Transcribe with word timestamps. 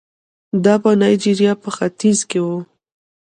دا 0.63 0.73
په 0.83 0.89
نایجریا 1.01 1.53
په 1.63 1.69
ختیځ 1.77 2.19
کې 2.29 2.39
وو. 2.45 2.57